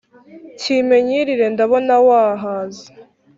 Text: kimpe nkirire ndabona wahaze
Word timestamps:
kimpe 0.59 0.95
nkirire 1.05 1.45
ndabona 1.53 1.95
wahaze 2.07 2.87